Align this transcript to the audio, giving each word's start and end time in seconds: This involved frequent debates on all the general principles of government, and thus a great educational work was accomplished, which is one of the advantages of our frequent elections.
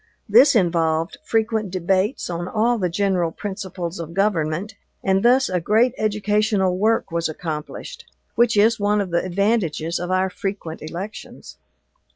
This 0.27 0.55
involved 0.55 1.19
frequent 1.23 1.69
debates 1.69 2.27
on 2.27 2.47
all 2.47 2.79
the 2.79 2.89
general 2.89 3.29
principles 3.31 3.99
of 3.99 4.15
government, 4.15 4.73
and 5.03 5.21
thus 5.23 5.47
a 5.47 5.61
great 5.61 5.93
educational 5.95 6.75
work 6.75 7.11
was 7.11 7.29
accomplished, 7.29 8.05
which 8.33 8.57
is 8.57 8.79
one 8.79 8.99
of 8.99 9.11
the 9.11 9.23
advantages 9.23 9.99
of 9.99 10.09
our 10.09 10.31
frequent 10.31 10.81
elections. 10.81 11.57